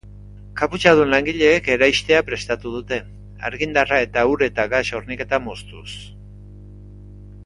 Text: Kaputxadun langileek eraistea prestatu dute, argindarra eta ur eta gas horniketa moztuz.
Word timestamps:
Kaputxadun 0.59 1.09
langileek 1.15 1.67
eraistea 1.73 2.21
prestatu 2.31 2.71
dute, 2.77 2.99
argindarra 3.49 3.99
eta 4.07 4.23
ur 4.31 4.45
eta 4.49 4.65
gas 4.75 4.81
horniketa 5.01 5.41
moztuz. 5.49 5.89